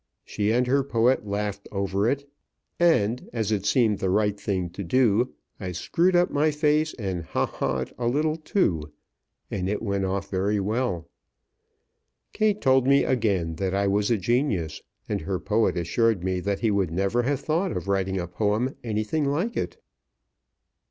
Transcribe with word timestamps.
She 0.25 0.51
and 0.51 0.65
her 0.65 0.83
poet 0.83 1.27
laughed 1.27 1.69
over 1.71 2.09
it; 2.09 2.27
and, 2.79 3.29
as 3.31 3.51
it 3.51 3.67
seemed 3.67 3.99
the 3.99 4.09
right 4.09 4.35
thing 4.35 4.71
to 4.71 4.83
do, 4.83 5.35
I 5.59 5.73
screwed 5.73 6.15
up 6.15 6.31
my 6.31 6.49
face 6.49 6.95
and 6.95 7.23
ha 7.23 7.45
ha'd 7.45 7.93
a 7.99 8.07
little, 8.07 8.35
too, 8.35 8.91
and 9.51 9.69
it 9.69 9.83
went 9.83 10.05
off 10.05 10.31
very 10.31 10.59
well. 10.59 11.07
Kate 12.33 12.61
told 12.61 12.87
me 12.87 13.03
again 13.03 13.57
that 13.57 13.75
I 13.75 13.85
was 13.85 14.09
a 14.09 14.17
genius, 14.17 14.81
and 15.07 15.21
her 15.21 15.39
poet 15.39 15.77
assured 15.77 16.23
me 16.23 16.39
that 16.39 16.61
he 16.61 16.71
would 16.71 16.89
never 16.89 17.21
have 17.21 17.41
thought 17.41 17.71
of 17.71 17.87
writing 17.87 18.19
a 18.19 18.25
poem 18.25 18.75
anything 18.83 19.25
like 19.25 19.55
it. 19.55 19.77